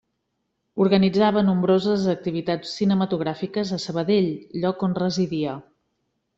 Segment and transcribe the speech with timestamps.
[0.85, 4.33] Organitzava nombroses activitats cinematogràfiques a Sabadell,
[4.65, 5.57] lloc on residia.